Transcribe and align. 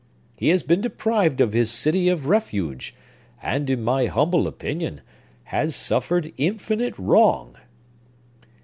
He 0.35 0.47
has 0.49 0.63
been 0.63 0.81
deprived 0.81 1.41
of 1.41 1.53
his 1.53 1.69
city 1.69 2.09
of 2.09 2.25
refuge, 2.25 2.95
and, 3.39 3.69
in 3.69 3.83
my 3.83 4.07
humble 4.07 4.47
opinion, 4.47 5.01
has 5.43 5.75
suffered 5.75 6.33
infinite 6.37 6.97
wrong!" 6.97 7.55